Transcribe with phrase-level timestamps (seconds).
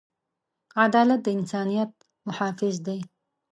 [0.85, 1.91] عدالت د انسانیت
[2.27, 2.99] محافظ دی.